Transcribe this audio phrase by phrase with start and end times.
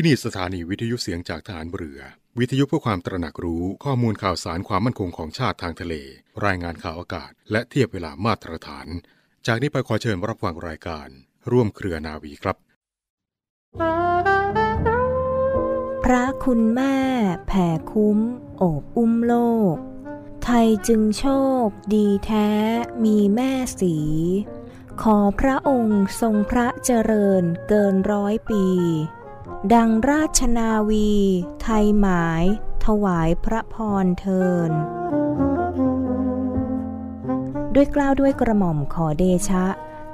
[0.00, 2.00] ที่นี่สถานีวิทยุเสียงจากฐานเรือ
[2.38, 5.94] วิทยุเพื่อความตระหนักรู้ข้อมูลข่าวสารความมั่นคงของชาติทางทะเล
[6.44, 8.86] รายงานข่าวอากาศ และเทียบเวลามาตรฐาน
[9.46, 11.08] จากนี้ไปขอเชิญรับฟังรายการ
[11.50, 12.56] ร่วมเครือนาวีครับ
[16.04, 16.96] พระคุณแม่
[17.46, 18.18] แผ่คุ้ม
[18.58, 19.34] โอบอุ้มโล
[19.74, 19.76] ก
[20.44, 21.26] ไทยจึงโช
[21.64, 22.50] ค ดีแท้
[23.04, 23.96] มีแม่สี
[25.02, 28.64] ขอพระองค์ทรงพระเจริญเกินร้อยปี
[29.74, 31.12] ดังราชนาวี
[31.62, 32.44] ไทยหมาย
[32.84, 34.70] ถวายพระพรเทิน
[37.74, 39.66] ด้วยกล้าวด้วยกระหม่อมขอเดชะ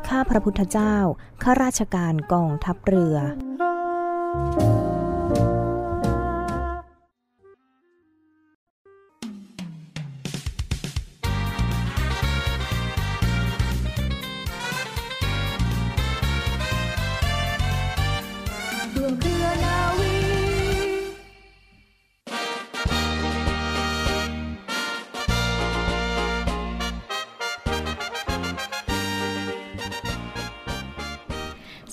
[0.09, 0.97] ข้าพระพุทธเจ้า
[1.43, 3.17] ข้าราชการกองทัพเรือ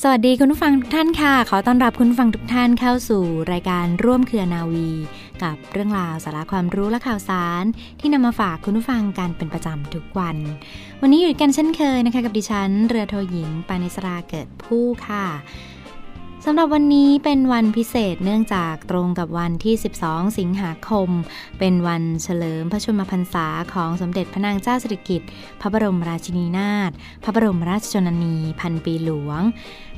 [0.04, 4.90] สวัสดีคุณผู้ฟังทุกท่านค่ะ ขอต้อนรับคุณฟังทุกท่านเข้าสู่รายการร่วมเครือนาวี
[5.44, 7.64] กับเรื่องราวสาระความรู้และข่าวสาร
[8.00, 10.38] ที่นำมาฝากคุณผู้ฟังกันเป็นประจำทุกวัน
[11.02, 15.26] วันนี้อยู่กันเช่นเคยนะคะ กับดิฉันเรือโทหญิงปานิสราเกิดผู้ค่ะ
[16.46, 21.10] สำหรับวันนี้เป็นวันพิเศษเนื่องจากตรงกับวันที่ 12 สิงหาคม
[21.60, 25.30] เป็นวันเฉลิมพระชนมพรรษาของสมเด็จพระนางเจ้าสิริกิติ์
[25.62, 26.92] พระบรมราชินีนาถ
[27.24, 29.42] พระบรมราชชนนีพันปีหลวง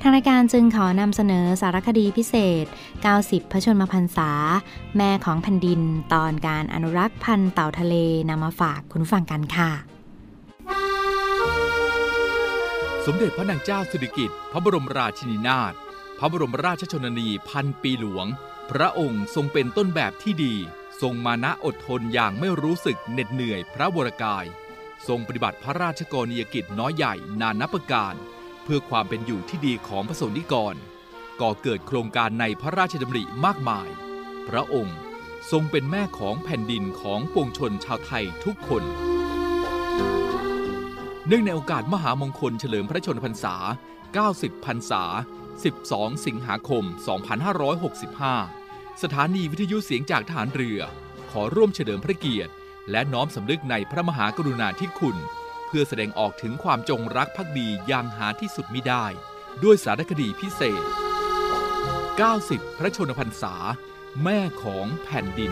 [0.02, 2.66] ทางรายการจึงขอนำเสนอสารคดีพิเศษ
[3.08, 4.32] 90 พระชนมพรรษา
[4.98, 5.82] แม่ของแผ่นดิน
[6.14, 7.96] ตอนการอนุรักษ์พันธุ์เต่าทะเล
[8.30, 9.72] นำมาฝากคุณฟังกันค่ะ
[13.06, 15.74] สมเด็จพระนางเจ้าสิริกิติ์พระบรมราชินีนาถ
[16.24, 18.26] ระบรมราชชนนีพันปีหลวง
[18.72, 20.56] พระองค์ทรงเป็นต้นแบบที่ดี
[21.02, 24.46] ทรงมานะอดทนอย่างไม่รู้สึกเหน็ดเหนื่อยพระวรกาย
[25.08, 28.14] ทรงปฏิบัติพระราชกรณียกิจน้อยใหญ่นานับประการ
[28.64, 30.76] เพื่อความเป็นอยู่ที่ดีของพระสงนิกร
[31.42, 33.88] ก่อเกิดโครงการในพระราชดำริมากมาย
[34.50, 34.98] พระองค์
[35.52, 38.84] ทรงเป็นแม่ของแผ่นดินของปวงชนชาวไทยทุกคน
[41.28, 43.56] เนื่องในโอกาสมหามงคลเฉลิมพระชนมพรรษา
[44.12, 45.04] 90 พรรษา
[45.62, 46.84] 12 สิงหาคม
[48.34, 50.80] 2565 สถานีวิทยุเสียงจากทหารเรือ
[51.32, 52.54] ขอร่วมเฉลิมพระเกียรติ
[52.92, 55.18] และน้อมสำนึกในพระมหากรุณาธิคุณ
[55.68, 59.06] เพื่อแสดงออกถึงความจงรักภักดีอย่างหาที่สุดมิได้
[59.64, 60.84] ด้วยสารคดีพิเศษ
[62.22, 63.56] 90 พระชนมพรรษา
[64.24, 65.52] แม่ของแผ่นดิน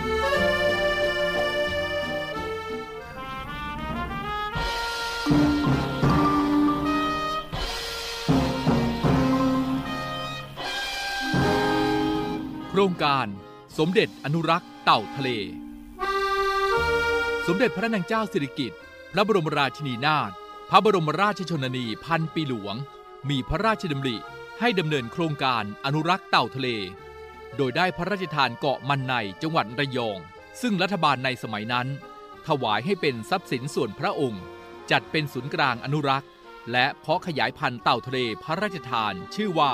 [12.82, 13.28] รงการ
[13.78, 15.30] สมเด็จอนุรักษ์เต่าทะเล
[17.48, 18.80] สมเด็จพระนางเจ้าสิริกิติ์
[19.14, 20.32] พระบรมราชินีนาถ
[20.70, 22.76] พระบรมราชชนนีพันปีหลวง
[23.30, 24.18] มีพระราชดำริ
[24.60, 26.68] ให้ดำเนินโครงการอนุรักษ์เต่าทะเล
[27.58, 30.20] โดยได้พระราชทานเกาะมันในจังหวัดระยอง
[30.62, 31.88] ซึ่งรัฐบาลในสมัยนั้น
[32.48, 34.44] ถวายให้เป็นทรัพย์สินส่วนพระองค์
[34.92, 36.30] จัดเป็นศูนย์กลางอนุรักษ์
[36.72, 39.74] และเพาะขยายพันธุ์เต่าทะเลพระราชทานชื่อว่า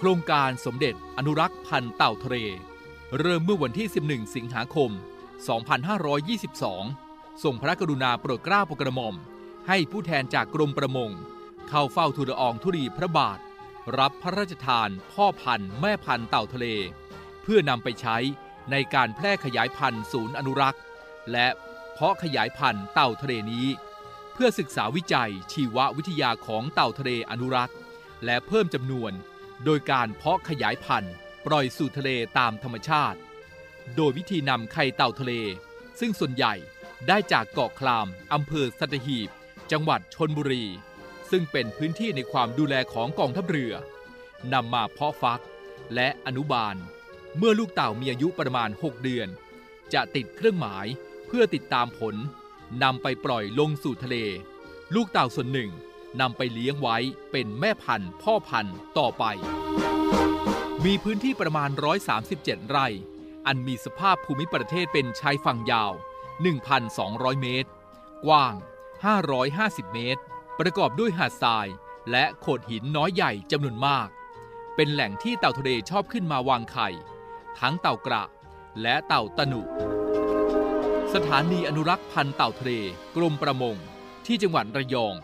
[0.00, 2.36] โครงการสมเด็จอนุรักษ์พันธุ์เต่าทะเล
[3.18, 4.90] เริ่มเมื่อวันที่ 11 สิงหาคม
[6.56, 9.14] 2522 ส่งพระกรุณาโปรดเกล้าโปรดกระหม่อม
[9.68, 11.10] ให้ผู้แทนจากกรมประมง
[11.68, 13.38] เข้าเฝ้าทูลอองธุรีพระบาท
[13.98, 16.66] รับพระราชทาน พ่อพันธุ์แม่พันธุ์เต่าทะเล
[17.42, 18.16] เพื่อนำไปใช้
[18.70, 20.82] ในการแพร่ขยายพันธุ์ศูนย์อนุรักษ์
[21.32, 21.48] และ
[21.92, 23.66] เพาะขยายพันธุ์เต่าทะเลนี้
[24.32, 27.76] เพื่อศึกษาวิจัยชีววิทยาของเต่าทะเลอนุรักษ์
[28.24, 29.14] และเพิ่มจำนวน
[29.64, 31.14] โดยการเพาะขยายพันธุ์
[31.46, 33.18] ปล่อยสู่ทะเลตามธรรมชาติ
[33.96, 35.32] โดยวิธีนำไข่เต่าทะเล
[36.00, 36.54] ซึ่งส่วนใหญ่
[37.08, 39.28] ได้จากเกาะคลามอำเภอสัตหีบ
[39.72, 40.64] จังหวัดชนบุรี
[41.30, 43.74] ซึ่งเป็นพื้นที่ในความดูแลของกองทัพเรือ
[44.52, 45.42] นำมาเพาะฟัก
[45.94, 46.76] และอนุบาล
[47.36, 49.28] เมื่อลูกเต่ามีอายุประมาณ 6 เดือน
[49.94, 50.86] จะติดเครื่องหมาย
[51.26, 52.14] เพื่อติดตามผล
[52.82, 54.16] นำไปปล่อยลงสู่ทะเล
[54.94, 55.70] ลูกเต่าส่วนหนึ่ง
[56.20, 56.96] นำไปเลี้ยงไว้
[57.32, 59.24] เป็นแม่พันธุ์พ่อพันธุ์ต่อไป
[60.84, 61.70] มีพื้นที่ประมาณ
[62.20, 62.86] 137 ไร่
[63.46, 65.92] อันมีสภาพภูมิประเทศเป็นชายฝั่งยาว
[66.66, 67.70] 1,200 เมตร
[68.26, 68.54] กว้าง
[69.24, 70.22] 550 เมตร
[70.58, 71.68] ประกอบด้วยหาดทราย
[72.10, 74.08] และโขดหินน้อยใหญ่จำนวนมาก
[74.76, 76.88] เป็นแหล่งที่เต่าทะเลชอบขึ้นมาวางไข่
[77.58, 78.24] ทั้งเต่ากระ
[78.82, 79.62] และเต่าตะหนุ
[81.14, 82.72] สถานีอนุรักษ์พันธุ์เต่าทะเล
[83.16, 83.76] กรมประมง
[84.26, 85.14] ที่จังหวัดระยอง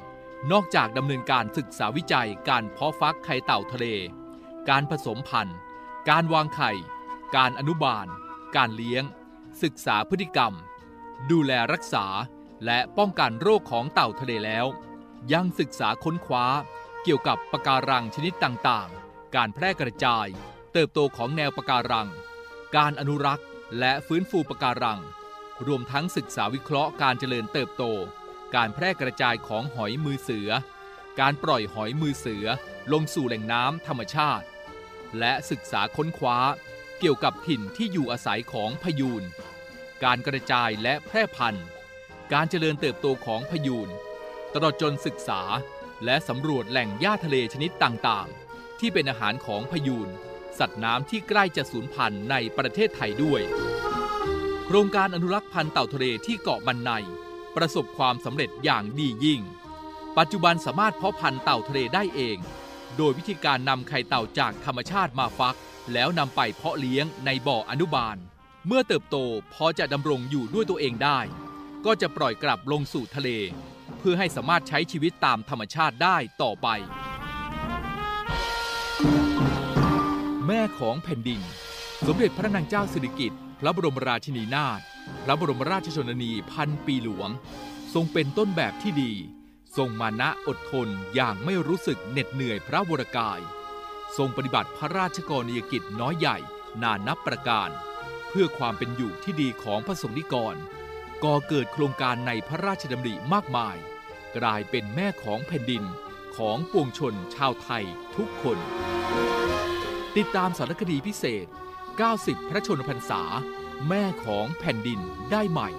[0.53, 3.87] นอกจากดำเนินการศึกษาวิจัยการเพาะฟักไข่เต่าทะเล
[4.69, 5.59] การผสมพันธุ์
[6.11, 6.73] การวางไข่
[7.37, 8.07] การอนุบาล
[8.57, 9.05] การเลี้ยง
[9.63, 10.53] ศึกษาพฤติกรรม
[11.31, 12.07] ดูแลรักษา
[12.65, 14.67] และป้องกันโรคของเต่าทะเลแล้ว
[15.33, 16.47] ยังศึกษาค้นคว้า
[17.03, 20.27] เกี่ยวกับปะการังชนิดต่างๆ การแพร่กระจาย
[20.73, 22.09] เติบโตของแนวปะการัง
[22.77, 23.47] การอนุรักษ์
[23.79, 25.01] และฟื้นฟูปะการัง
[25.67, 27.85] รวมทั้งศึกษาวิเคราะห์การเจริญเติบโต
[28.55, 30.51] การแพร่กระจายของหอยมือเสือ
[31.21, 32.47] การปล่อยหอยมือเสือ
[32.93, 34.47] ลงสู่แหล่งน้ำธรรมชาติ
[35.19, 36.39] และศึกษาค้นคว้า
[36.99, 39.25] เกี่ยวกับถิ่นที่อยู่อาศัยของพยูน
[40.05, 41.67] การกระจายและแพร่พันธุ์
[42.33, 43.89] การเจริญเติบโตของพยูน
[44.55, 45.43] ตลอดจนศึกษา
[46.05, 50.09] และสำรวจแหล่งหญ้าทะเลชนิดต่างๆ ที่เป็นอาหารของพยูน
[50.59, 53.43] สัตว์น้ำที่ใกล้จะสูญพันธุ์ในประเทศไทยด้วย
[54.67, 56.91] โครงการอนุรักษ์พันธุ์เต่าทะเลที่เกาะบันไน
[57.57, 59.41] ประสบความสำเร็จอย่างดียิ่ง
[60.19, 62.39] ปัจจุบันสามารถเพาะพันธุ์เต่าทะเลได้เอง
[62.97, 65.57] โดยวิธีการนำไข่เต่าจากธรรมชาติมาฟัก
[65.93, 68.17] แล้วนำไปเพาะเลี้ยงในบ่ออนุบาล
[68.67, 69.17] เมื่อเติบโต
[69.55, 71.21] พอจะดำรงอยู่ด้วยตัวเองได้
[71.87, 73.31] ก็จะปล่อยกลับลงสู่ทะเล
[73.99, 76.69] เพื่อให้สามารถใช้ชีวิตตามธรรมชาติได้ต่อไป
[80.47, 81.41] แม่ของแผ่นดิน
[82.07, 84.81] สมเด็จพระนางเจ้าสิริกิติ์พระบรมราชินีนาถ
[85.27, 87.31] พระบรมราชชนนีพันปีหลวง
[87.95, 89.13] ทรงเป็นต้นแบบที่ดี
[89.77, 93.41] ทรงมานะอดทนอย่างไม่รู้สึกเหน็ดเหนื่อยพระวรกาย
[94.17, 96.39] ทรงปฏิบัติพระราชกรณียกิจน้อยใหญ่
[96.83, 97.71] นานนับประการ
[98.29, 100.57] เพื่อความเป็นอยู่ที่ดีของพระสงฆ์นิกร
[101.25, 103.77] ก่อเกิดโครงการในพระราชดำริมากมาย
[104.37, 105.85] กลายเป็นแม่ของแผ่นดิน
[106.37, 107.85] ของปวงชนชาวไทย
[108.17, 108.59] ทุกคน
[110.17, 111.47] ติดตามสารคดีพิเศษ
[111.99, 113.23] 90 พระชนพรรษา
[113.89, 115.01] แม่ของแผ่นดิน
[115.33, 115.71] ได้ใหม่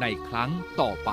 [0.00, 0.50] ในครั้ง
[0.80, 1.10] ต่อไป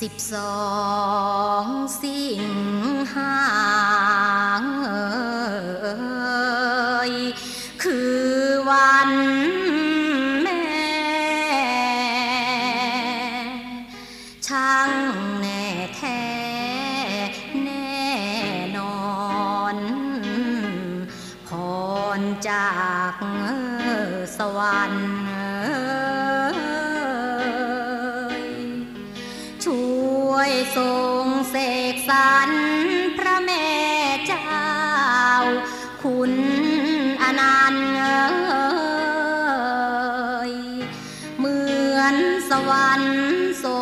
[0.00, 0.56] สิบสอ
[1.64, 1.66] ง
[2.02, 2.61] สิง
[42.68, 43.14] วรรค์
[43.64, 43.74] ทร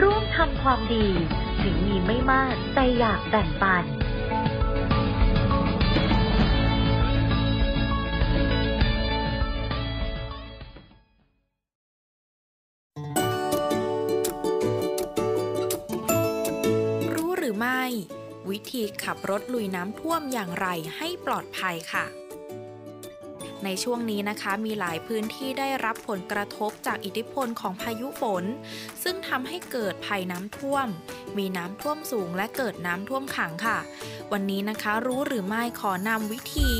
[0.00, 1.06] ร่วมทำความดี
[1.62, 3.84] ถึงมีไม่มากแต่อยากแบ่งปัน
[17.14, 17.82] รู้หรือไม่
[18.50, 22.06] วิธีขับรถลุยน้ำท่วมอย่างไรให้ปลอดภัยค่ะ
[23.64, 28.44] ในช่วงนี้นะคะมีหลายพื้นที่ได้รับผลกระทบจากอิทธิพลของพายุฝน
[29.02, 30.86] ซึ่งทำให้เกิดภัยน้ำท่วม
[31.38, 33.78] มีน้ำท่วมสูงและเกิดน้ำท่วมขังค่ะ
[34.32, 36.70] วันนี้นะคะรู้หรือไม่ขอนำวิธี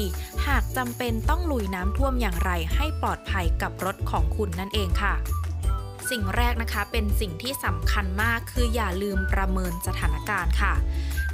[0.47, 5.15] หากจำเป็นต้องลุยน้ำท่วมอย่างไรให้ปลอดภัยกับรถของคุณนั่นเองค่ะ
[6.11, 10.75] สิ่งแรกนะคะเป็นสิ่งที่สำคัญมากคืออย่าลืมประเมินสถานการณ์ค่ะ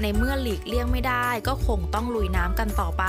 [0.03, 3.05] ในเมื่อหลีกเลี่ยงไม่ได้ก็คงต้องลุยน้ำกันต่อไป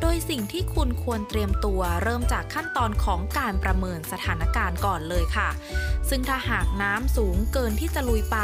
[0.00, 5.48] โดยสิ่งที่คุณควรเตรียมตัวเริ่มจากขั้นตอนของการประเมินสถานการณ์ก่อนเลยค่ะ
[6.08, 8.38] ซึ่งถ้าหากน้ำสูงเกินที่จะลุยไป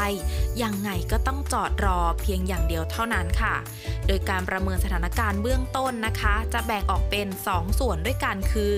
[0.63, 3.55] ยังไงก็ต้องจอดรอเพียงอย่างเดียวเท่านั้นค่ะ
[4.07, 8.73] โดยการประเมินสถานการณ์เบื้องต้นนะคะ จะแบ่งออกเป็น 2 ส่วนด้วยกันคือ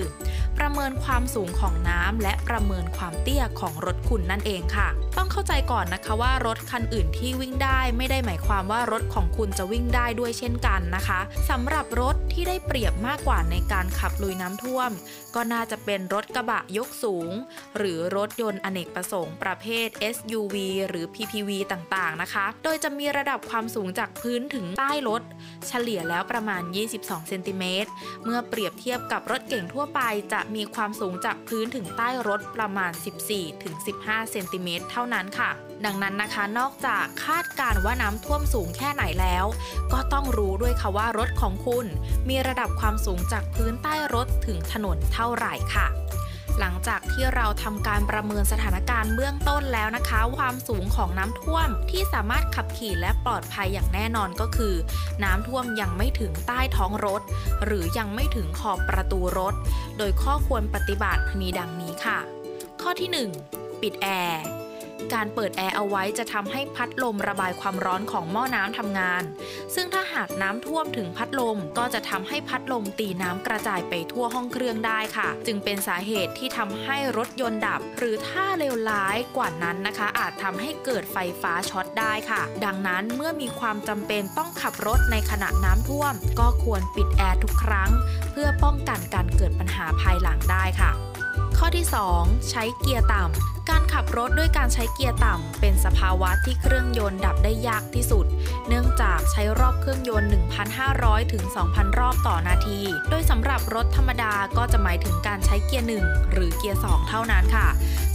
[0.64, 14.90] ประเมินความสูงของน้ำและประเมินความเตี้ยของรถคุณนั่นเองค่ะ ต้องเข้าใจก่อนนะคะว่ารถคันอื่นที่วิ่งได้ไม่ได้หมายความว่ารถของคุณจะวิ่งได้ด้วยเช่นกันนะคะสำหรับรถที่ได้เปรียบมากกว่าในการขับลุยน้ำท่วม
[15.34, 17.30] ก็น่าจะเป็นรถกระบะยกสูง
[17.76, 20.54] หรือรถยนต์อเนกประสงค์ประเภท SUV
[20.88, 25.22] หรือ PPV ต่างๆนะคะ โดยจะมีระดับความสูงจากพื้นถึงใต้รถ
[25.68, 26.62] เฉลี่ยแล้วประมาณ
[26.96, 27.90] 22 เซนติเมตร
[28.24, 30.00] เมื่อเปรียบเทียบกับรถเก่งทั่วไป
[30.32, 32.92] จะมีความสูงจากพื้นถึงใต้รถประมาณ
[33.60, 35.50] 14-15 เซนติเมตรเท่านั้นค่ะ
[35.84, 39.44] ดังนั้นนะคะ นอกจากคาดการว่าน้ำท่วมสูงแค่ไหนแล้ว
[39.92, 41.86] ก็ต้องรู้ด้วยค่ะว่ารถของคุณ
[42.28, 45.86] มีระดับความสูงจากพื้นใต้รถถึงถนนเท่าไหร่ค่ะ
[46.60, 54.74] หลังจากที่เราทำการประเมินสถานการณ์เบื้องต้นแล้วนะคะ ความสูงของน้ำท่วมที่สามารถขับขี่และปลอดภัยอย่างแน่นอนก็คือ
[55.24, 57.22] น้ำท่วมยังไม่ถึงใต้ท้องรถ
[57.64, 59.54] หรือยังไม่ถึงขอบประตูรถ
[59.98, 62.18] โดยข้อควรปฏิบัติมีดังนี้ค่ะ
[62.82, 64.59] ข้อที่ 1 ปิดแอร์
[65.14, 69.22] การเปิดแอร์เอาไว้จะทำให้พัดลมระบายความร้อนของหม้อน้ำทำงาน
[69.74, 87.90] ซึ่งถ้าหากน้ำท่วมถึงพัดลมก็จะทำให้พัดลมตีน้ำกระจายไปทั่วห้องเครื่องได้ค่ะ จึงเป็นสาเหตุที่ทำให้รถยนต์ดับ หรือถ้าเลวร้ายกว่านั้นนะคะ อาจทำให้เกิดไฟฟ้าช็อตได้ค่ะ ดังนั้นเมื่อมีความจำเป็นต้องขับรถในขณะน้ำท่วม ก็ควรปิดแอร์ทุกครั้ง
[88.30, 90.90] เพื่อป้องกันการเกิดปัญหาภายหลังได้ค่ะ
[91.58, 98.26] ข้อที่ 2 ใช้เกียร์ต่ำการขับรถด้วยการใช้เกียร์ต่ำ เป็นสภาวะที่เครื่องยนต์ดับได้ยากที่สุด
[98.68, 100.28] เนื่องจากใช้รอบเครื่องยนต์
[100.80, 107.68] 1,500 ถึง 2,000 รอบต่อนาที โดยสำหรับรถธรรมดาก็จะหมายถึงการใช้เกียร์ 1 หรือเกียร์ 2 เท่านั้นค่ะ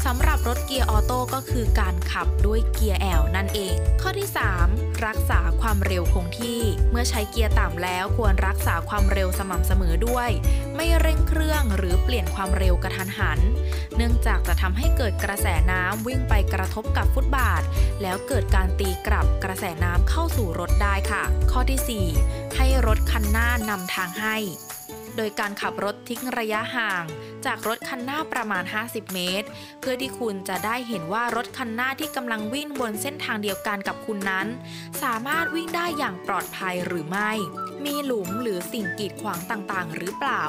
[0.06, 4.30] สำหรับรถเกียร์ออโต้ก็คือการขับด้วยเกียร์ L นั่นเอง ข้อที่
[4.68, 6.62] 3 รักษาความเร็วคงที่
[6.92, 10.30] เมื่อใช้เกียร์ต่ำแล้วควรรักษาความเร็วสม่ำเสมอด้วย
[10.76, 13.40] ไม่เร่งเครื่องหรือเปลี่ยนความเร็วกระทันหัน
[13.96, 17.64] เนื่องจากจะทำให้เกิดกระแสน้ำวิ่งไปกระทบกับฟุตบาท
[18.02, 24.38] แล้วเกิดการตีกลับกระแสน้ำเข้าสู่รถได้ค่ะ ข้อที่ 4 ให้รถคันหน้านำทางให้
[25.16, 27.04] โดยการขับรถทิ้งระยะห่าง
[27.46, 29.48] จากรถคันหน้าประมาณ 50 เมตร
[29.80, 34.48] เพื่อที่คุณจะได้เห็นว่ารถคันหน้าที่กำลังวิ่งบนเส้นทางเดียวกันกับคุณนั้น
[35.04, 37.32] สามารถวิ่งได้อย่างปลอดภัยหรือไม่
[37.86, 40.44] มีหลุมหรือสิ่งกีดขวางต่างๆ หรือเปล่า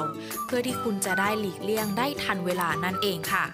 [0.45, 3.45] เพื่อที่คุณจะได้หลีกเลี่ยงได้ทันเวลานั่นเองค่ะ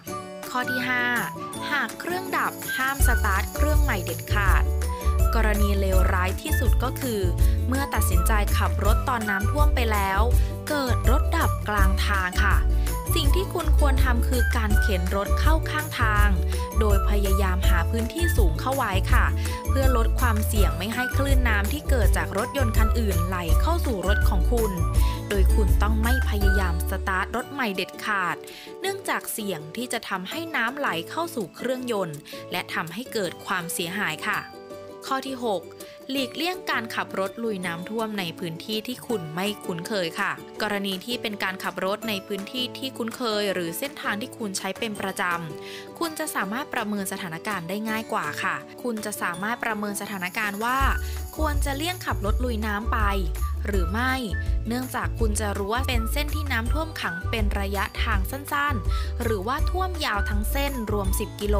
[0.56, 0.82] ข้อที่
[1.24, 4.62] 5 หากเครื่องดับห้ามสตาร์ทเครื่องใหม่เด็ดขาด
[5.34, 7.20] กรณีเลวร้ายที่สุดก็คือ
[7.68, 10.20] เมื่อตัดสินใจขับรถตอนน้ำท่วมไปแล้ว
[10.68, 12.56] เกิดรถดับกลางทางค่ะ
[13.14, 16.28] สิ่งที่คุณควรทำคือการเข็นรถเข้าข้างทาง
[16.80, 19.24] โดยพยายามหาพื้นที่สูงเข้าไว้ค่ะ
[19.68, 24.72] เพื่อลดความเสี่ยงไม่ให้คลื่นน้ำที่เกิดจากรถยนต์คันอื่นไหลเข้าสู่รถของคุณ
[25.28, 28.36] โดยคุณต้องไม่พยายามสตาร์ทรถใหม่เด็ดขาด
[28.80, 32.18] เนื่องจากเสี่ยงที่จะทำให้น้ำไหลเข้าสู่เครื่องยนต์
[32.52, 34.38] และทำให้เกิดความเสียหายค่ะ
[35.06, 35.36] ข้อที่
[35.74, 50.78] 6 หลีกเลี่ยงการขับรถลุยน้ำท่วมในพื้นที่ที่คุณไม่คุ้นเคยค่ะ กรณีที่เป็นการขับรถในพื้นที่ที่คุ้นเคย หรือเส้นทางที่คุณใช้เป็นประจำ คุณจะสามารถประเมินสถานการณ์ได้ง่ายกว่าค่ะ คุณจะสามารถประเมินสถานการณ์ว่า
[51.36, 52.98] ควรจะเลี่ยงขับรถลุยน้ำไป
[53.66, 54.14] หรือไม่
[54.66, 61.56] เนื่องจากคุณจะรู้ว่าเป็นเส้นที่น้ำท่วมขังเป็นระยะทางสั้นๆ หรือว่าท่วมยาวทั้งเส้นรวม 10 กิโล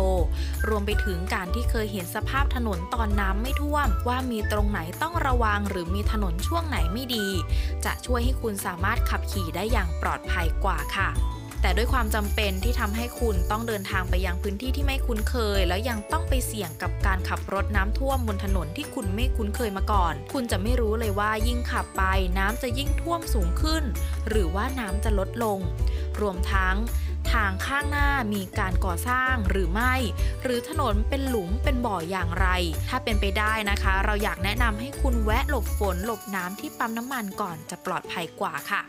[0.68, 7.26] รวมไปถึงการที่เคยเห็นสภาพถนนตอนน้ำไม่ท่วม ว่ามีตรงไหนต้องระวัง หรือมีถนนช่วงไหนไม่ดี
[7.84, 11.10] จะช่วยให้คุณสามารถขับขี่ได้อย่างปลอดภัยกว่าค่ะ
[11.62, 22.02] แต่ด้วยความจำเป็นที่ทำให้คุณต้องเดินทางไปยังพื้นที่ที่ไม่คุ้นเคย แล้วยังต้องไปเสี่ยงกับการขับรถน้ำท่วมบนถนนที่คุณไม่คุ้นเคยมาก่อน คุณจะไม่รู้เลยว่ายิ่งขับไป
[22.38, 23.84] น้ำจะยิ่งท่วมสูงขึ้น
[24.28, 25.58] หรือว่าน้ำจะลดลง
[26.20, 26.76] รวมทั้ง
[27.32, 29.94] ทางข้างหน้ามีการก่อสร้างหรือไม่
[30.42, 32.46] หรือถนนเป็นหลุมเป็นบ่ออย่างไร
[32.88, 38.82] ถ้าเป็นไปได้นะคะ เราอยากแนะนำให้คุณแวะหลบฝนหลบน้ำที่ปั๊มน้ำมันก่อนจะปลอดภัยกว่าค่ะ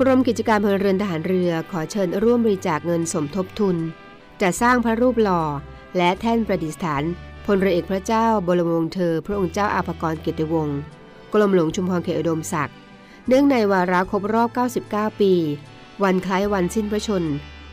[0.00, 3.76] กรมกิจการพลเรือนทหารเรือขอเชิญร่วมบริจาคเงินสมทบทุน
[4.40, 5.42] จะสร้างพระรูปหล่อ
[5.96, 7.02] และแท่นประดิษฐาน
[7.46, 10.78] พลเรือเอกพระเจ้าบรมวงศ์เธอ พระองค์เจ้าอาภากรเกียรติวงศ์
[11.32, 12.76] กรมหลวงชุมพรเขตอุดมศักดิ์
[13.28, 14.48] เนื่องในวาระครบรอบ
[14.84, 15.32] 99 ปี
[16.02, 17.24] วันคล้ายวันสิ้นพระชน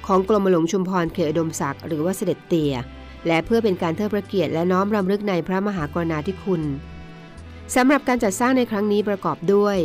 [0.06, 2.74] ของกรมหลวงชุมพรเขตอุดมศักดิ์หรือว่าเสด็จเตี่ย
[3.28, 6.62] และเพื่อเป็นการเทิดพระเกียรติและน้อมรำลึกในพระมหากรุณาธิคุณ
[7.76, 9.78] สำหรับการจัดสร้างในครั้งนี้ประกอบด้วย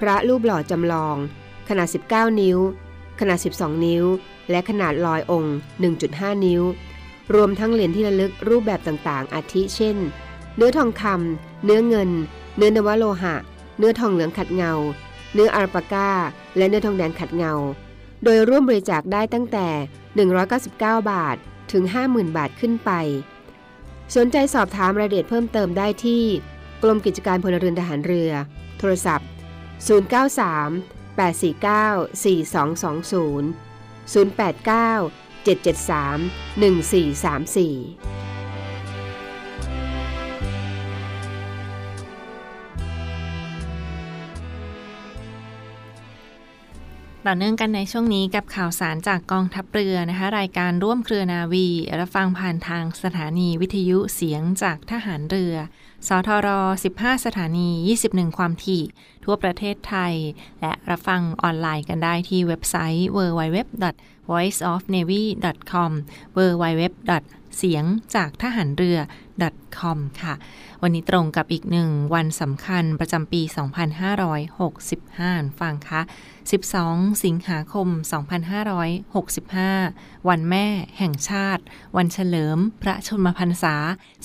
[0.00, 1.18] พระรูปหล่อจำลอง
[1.68, 2.58] ขนาด 19 นิ้ว
[3.20, 4.04] ขนาด 12 นิ้ว
[4.50, 5.56] และขนาดลอยองค์
[5.98, 6.62] 1.5 นิ้ว
[7.34, 9.96] รวมทั้งเหรียญที่ระลึกรูปแบบต่างๆ อาทิเช่น
[10.56, 12.10] เนื้อทองคำเนื้อเงิน
[12.56, 13.34] เนื้อนวโลหะ
[13.78, 14.72] เนื้อทองเหลืองขัดเงา
[15.34, 16.10] เนื้ออาราปาก้า
[16.56, 17.52] และเนื้อทองแดงขัดเงา
[18.24, 19.68] โดยร่วมบริจาคได้ตั้งแต่
[20.38, 21.36] 199 บาท
[21.72, 22.90] ถึง 50,000 บาทขึ้นไป
[24.16, 26.22] สนใจสอบถามรายละเอียดเพิ่มเติมได้ที่
[26.82, 28.30] กรมกิจการพลเรือนทหารเรือ
[28.78, 29.28] โทรศัพท์
[30.36, 33.54] 093 849 4220
[34.06, 35.10] 089
[35.44, 38.25] 773 1434
[47.26, 51.66] ต่อเนื่องกันในช่วงนี้กับข่าวสารจากกองทัพเรือนะคะ รายการร่วมเครือนาวี
[52.00, 55.54] รับฟังผ่านทางสถานีวิทยุเสียงจากทหารเรือ
[56.08, 56.48] สทร
[56.86, 57.68] 15 สถานี
[58.04, 58.82] 21 ความถี่
[59.24, 60.14] ทั่วประเทศไทย
[60.60, 65.92] และรับฟังออนไลน์กันได้ที่เว็บไซต์ www.voiceofnavy.com
[66.36, 66.82] www
[67.56, 68.98] เสียงจากทหารเรือ
[69.78, 70.34] .com ค่ะ
[70.82, 73.42] วันนี้ตรงกับอีกหนึ่งวันสำคัญประจำปี
[74.66, 76.00] 2565 ฟังคะ
[76.62, 77.88] 12 สิงหาคม
[79.08, 80.66] 2565 วันแม่
[80.98, 81.62] แห่งชาติ
[81.96, 83.74] วันเฉลิม พระชนมพรรษา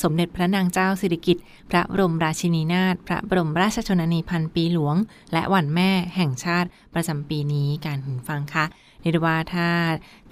[0.01, 4.95] สมเด็จพระนางเจ้าสิริกิติ์ พระบรมราชินีนาถ พระบรมราชชนนีพันปีหลวง
[5.33, 8.65] และวันแม่แห่งชาติประจำปีนี้การหูฟังคะ
[9.01, 9.67] เรียกว่าถ้า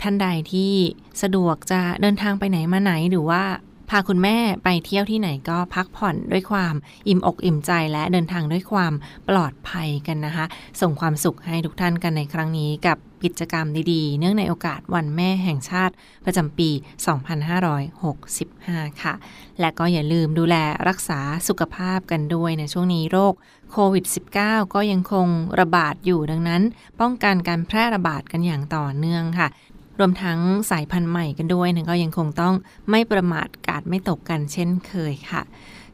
[0.01, 0.73] ท่านใดที่
[1.21, 3.43] สะดวกจะเดินทางไปไหนมาไหนหรือว่า
[3.89, 6.75] พาคุณแม่ไปเที่ยวที่ไหนก็พักผ่อนด้วยความ
[7.07, 8.93] อิ่มอกอิ่มใจและเดินทางด้วยความ
[9.29, 10.45] ปลอดภัยกันนะคะ
[10.81, 15.93] ส่งความสุขให้ทุกท่านกันในครั้งนี้กับกิจกรรมดีๆ เนื่องในโอกาสวันแม่แห่งชาติ
[16.25, 16.69] ประจำปี
[18.25, 19.13] 2565 ค่ะ
[19.59, 20.55] และก็อย่าลืมดูแล
[20.87, 23.33] รักษาสุขภาพกันด้วยในช่วงนี้โรค
[23.71, 24.05] โควิด
[24.39, 25.27] -19 ก็ยังคง
[25.59, 26.61] ระบาดอยู่ดังนั้น
[26.99, 29.47] ป้องกันการแพร่ระบาดกันอย่างต่อเนื่องค่ะ
[29.99, 30.39] รวมทั้ง
[30.71, 32.53] สายพันธุ์ใหม่กันด้วยนะก็ยังคงต้อง
[32.89, 35.41] ไม่ประมาทกาดไม่ตกกันเช่นเคยค่ะ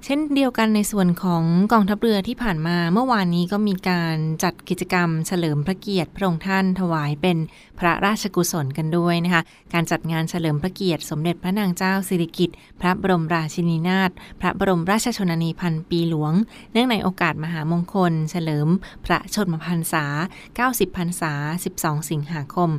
[0.08, 7.38] เช่นเดียวกันในส่วนของกองทัพเรือที่ผ่านมาเมื่อวานนี้ก็มีการจัดกิจกรรมเฉลิมพระเกียรติพระองค์ท่านถวายเป็น
[7.80, 16.34] พระราชกุศลกันด้วยนะคะ การจัดงานเฉลิมพระเกียรติสมเด็จพระนางเจ้าสิริกิติ์พระบรมราชินีนาถพระบรมราชชนนีพันปีหลวง
[16.72, 18.68] เนื่องในโอกาสมหามงคล เฉลิม
[19.06, 20.06] พระชนมพรรษา
[20.52, 21.34] 90พรรษา
[21.72, 22.70] 12 สิงหาคม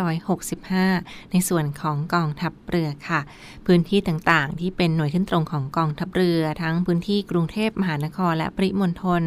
[0.00, 3.20] 2565 ในส่วนของกองทัพเรือค่ะ
[3.66, 9.22] พื้นที่ต่างๆ ที่เป็นหน่วยขึ้นตรงของกองทัพเรือทั้งพื้นที่กรุงเทพมหานครและปริมณฑล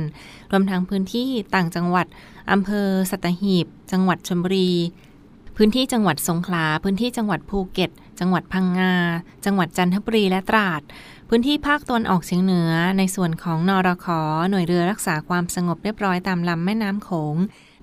[0.52, 2.08] รวมทั้งพื้นที่ต่างจังหวัด
[2.52, 4.72] อำเภอสัตหีบ จังหวัดชลบุรี
[5.58, 8.93] พื้นที่จังหวัดสงขลา พื้นที่จังหวัดภูเก็ต จังหวัดพังงา
[9.46, 10.82] จังหวัดจันทบุรีและตราด
[11.30, 14.08] พื้นที่ภาคตะวันออกเฉียงเหนือ ในส่วนของนอรค
[14.50, 17.36] หน่วยเรือรักษาความสงบเรียบร้อยตามลำแม่น้ำโขง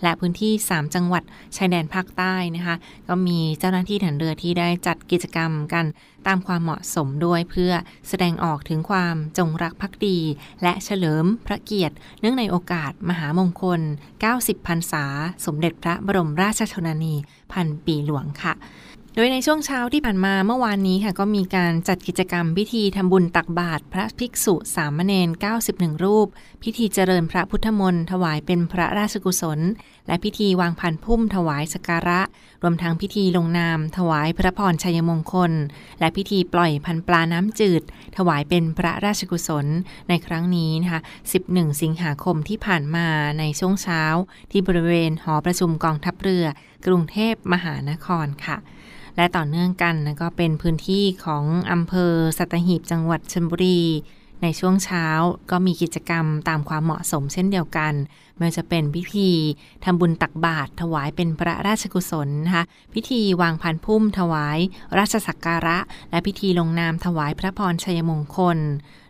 [0.04, 1.22] และพื้นที่ 3 จังหวัด
[1.56, 2.76] ชายแดนภาคใต้นะคะ
[3.08, 5.84] ก็มีเจ้าหน้าที่ฐานเรือที่ได้จัดกิจกรรมกัน
[6.26, 7.72] ตามความเหมาะสมด้วยเพื่อ
[8.08, 10.18] แสดงออกถึงความจงรักภักดี
[10.62, 13.80] และเฉลิมพระเกียรติ เนื่องในโอกาสมหามงคล
[14.22, 15.04] 90 พรรษา
[15.46, 17.14] สมเด็จพระบรมราชชนนี
[17.52, 18.54] พันปีหลวงค่ะ
[19.16, 25.28] โดยในช่วงเช้าที่ผ่านมาเมื่อวานนี้ค่ะก็มีการจัดกิจกรรมพิธีทำบุญตักบาตรพระภิกษุสามเณร
[25.66, 26.28] 91 รูป
[26.62, 29.60] พิธีเจริญพระพุทธมนต์ถวายเป็นพระราชกุศล
[30.06, 32.20] และพิธีวางพันพุ่มถวายสการะ
[32.62, 35.52] รวมทั้งพิธีลงนาม ถวายพระพรชัยมงคล
[36.00, 37.82] และพิธีปล่อยพันปลาน้ำจืด
[38.16, 39.66] ถวายเป็นพระราชกุศล
[40.08, 41.00] ในครั้งนี้นะคะ
[41.40, 44.02] 11 สิงหาคมที่ผ่านมาในช่วงเช้า
[44.50, 46.46] ที่บริเวณหอประชุมกองทัพเรือ
[46.86, 48.58] กรุงเทพมหานครค่ะ
[49.16, 53.80] และต่อเนื่องกันนะก็เป็นพื้นที่ของอำเภอสัตหีบจังหวัดชลบุรี
[54.42, 55.06] ในช่วงเช้า
[55.50, 57.92] ก็มีกิจกรรมตามความเหมาะสมเช่นเดียวกัน
[58.36, 59.30] ไม่ว่าจะเป็นพิธี
[59.84, 64.58] ทำบุญตักบาตรถวายเป็นพระราชกุศลนะคะพิธีวางพันพุ่มถวาย
[64.98, 65.78] ราชสักการะ
[66.10, 68.58] และพิธีลงนามถวายพระพรชัยมงคล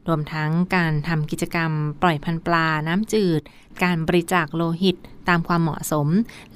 [0.08, 1.70] รวมทั้งการทำกิจกรรม
[2.02, 3.40] ปล่อยพันปลาน้ำจืด
[3.82, 4.96] การบริจาคโลหิต
[5.28, 6.08] ตามความเหมาะสม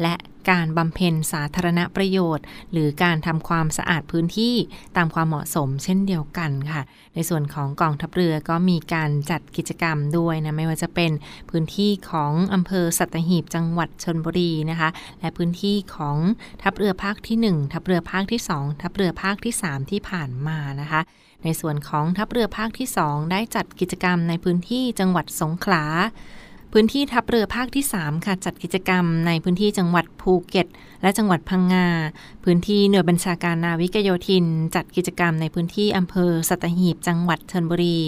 [0.02, 0.14] และ
[0.50, 4.54] การบำเพ็ญสาธารณประโยชน์ หรือการทำความสะอาดพื้นที่
[4.96, 6.82] ตามความเหมาะสมเช่นเดียวกันค่ะ
[7.14, 11.12] ในส่วนของกองทัพเรือก็มีการจัดกิจกรรมด้วยนะ ไม่ว่าจะเป็น
[11.50, 14.88] พื้นที่ของอำเภอสัตหีบจังหวัดชนบุรีนะคะ
[15.20, 16.16] และพื้นที่ของ
[16.62, 21.00] ทัพเรือภาคที่ 1 ทัพเรือภาคที่ 2 ทัพเรือภาคที่ 3 ที่ผ่านมานะคะ
[21.44, 25.84] ในส่วนของทัพเรือภาคที่ 2 ได้จัดกิจกรรมในพื้นที่จังหวัดสงขลา
[26.72, 30.66] พื้นที่ทัพเรือภาคที่ 3 ค่ะ จัดกิจกรรมในพื้นที่จังหวัดภูเก็ต
[31.02, 31.86] และจังหวัดพังงา
[32.44, 37.98] พื้นที่หน่วยบัญชาการนาวิกโยธิน จัดกิจกรรมในพื้นที่อำเภอสัตหีบจังหวัดชนบุรี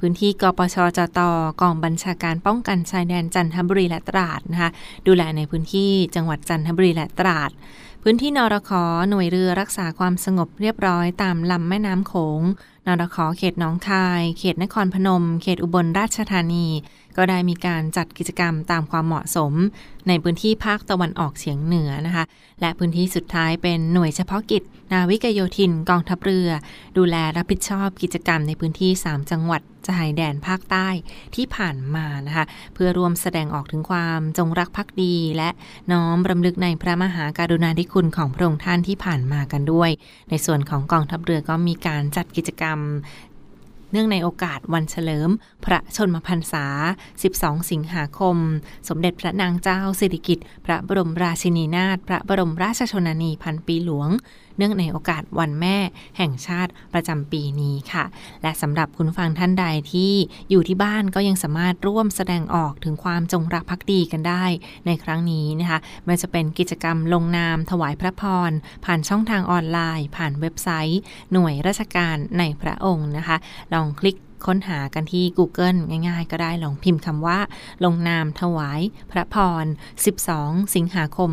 [0.00, 1.20] พื้นที่กปชจต
[1.60, 4.70] กองบัญชาการป้องกันชายแดนจันทบุรีและตราดนะคะ
[5.06, 7.50] ดูแลในพื้นที่จังหวัดจันทบุรีและตราด
[8.02, 8.72] พื้นที่นรค
[9.10, 12.42] หน่วยเรือรักษาความสงบเรียบร้อยตามลำแม่น้ำโขง
[12.86, 16.66] นรคเขตหนองคาย เขตนครพนม เขตอุบลราชธานี
[17.16, 19.52] ก็ได้มีการจัดกิจกรรมตามความเหมาะสม
[20.08, 22.24] ในพื้นที่ภาคตะวันออกเฉียงเหนือนะคะ
[22.60, 26.48] และพื้นที่สุดท้ายเป็นหน่วยเฉพาะกิจ นาวิกโยธินกองทัพเรือ
[26.96, 30.88] ดูแลรับผิดชอบกิจกรรมในพื้นที่ 3 จังหวัดชายแดนภาคใต้
[31.34, 32.44] ที่ผ่านมานะคะ
[32.74, 35.50] เพื่อรวมแสดงออกถึงความจงรักภักดี และ
[35.92, 39.90] น้อมรำลึกในพระมหาการุณาธิคุณของพระองค์ท่านที่ผ่านมากันด้วย
[40.30, 42.78] ในส่วนของกองทัพเรือก็มีการจัดกิจกรรม
[43.92, 45.30] เนื่องในโอกาสวันเฉลิม
[45.64, 46.66] พระชนมพรรษา
[47.14, 48.36] 12 สิงหาคม
[48.88, 54.08] สมเด็จพระนางเจ้าสิริกิติ์พระบรมราชินีนาถพระบรมราชชนนีพันปีหลวง
[54.58, 55.76] เนื่องในโอกาสวันแม่
[56.18, 58.04] แห่งชาติประจำปีนี้ค่ะ
[58.42, 60.12] และสำหรับคุณฟังท่านใดที่
[60.50, 64.44] อยู่ที่บ้านก็ยังสามารถร่วมแสดงออกถึงความจงรักภักดีกันได้
[64.86, 68.50] ในครั้งนี้นะคะไม่ว่าจะเป็นกิจกรรมลงนามถวายพระพร
[68.84, 71.00] ผ่านช่องทางออนไลน์ ผ่านเว็บไซต์
[71.32, 73.36] หน่วยราชการในพระองค์นะคะ
[73.74, 77.38] ลองคลิก ค้นหากันที่ Google ง่าย ๆ ก็ได้ลองพิมพ์คำว่า
[77.84, 79.64] ลงนามถวาย พระพร
[80.18, 81.30] 12 สิงหาคม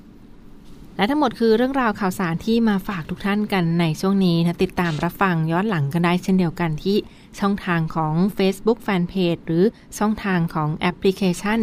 [0.98, 6.96] และทั้งหมดคือเรื่องราวข่าวสารที่มาฝากทุกท่านกันในช่วงนี้นะติดตามรับฟังย้อนหลังกันได้เช่นเดียวกันที่
[7.38, 9.64] ช่องทางของ Facebook Fanpage หรือ
[9.98, 11.60] ช่องทางของแอปพลิเคชัน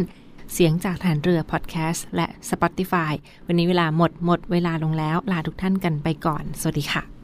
[0.54, 3.12] เสียงจากฐานเรือพอดแคสต์และ Spotify
[3.48, 7.15] วันนี้เวลาหมดหมดเวลาลงแล้ว ลาทุกท่านกันไปก่อน สวัสดีค่ะ